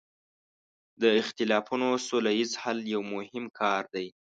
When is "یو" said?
2.93-3.01